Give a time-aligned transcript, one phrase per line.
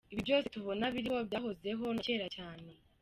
[0.11, 2.69] Ibi byose tubona biriho byahozeho na kera cyane.